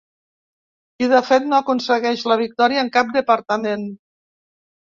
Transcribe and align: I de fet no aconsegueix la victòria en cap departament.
I 1.07 1.09
de 1.11 1.19
fet 1.27 1.45
no 1.51 1.59
aconsegueix 1.59 2.25
la 2.31 2.39
victòria 2.41 2.87
en 2.87 2.93
cap 2.97 3.15
departament. 3.19 3.85